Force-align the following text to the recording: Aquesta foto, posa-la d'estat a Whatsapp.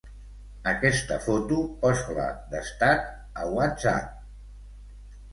Aquesta 0.69 1.17
foto, 1.25 1.59
posa-la 1.83 2.25
d'estat 2.53 3.05
a 3.43 3.45
Whatsapp. 3.57 4.09